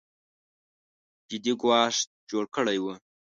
[1.29, 1.95] جدي ګواښ
[2.29, 2.85] جوړ کړی و